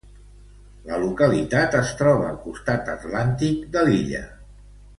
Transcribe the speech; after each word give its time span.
La 0.91 0.97
localitat 1.03 1.77
es 1.81 1.91
troba 1.99 2.25
al 2.31 2.39
costat 2.47 2.89
Atlàntic 2.97 3.63
de 3.77 3.85
l'illa. 3.91 4.23